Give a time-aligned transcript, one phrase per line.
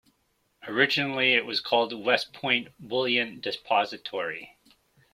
[0.67, 4.57] Originally it was called the West Point Bullion Depository.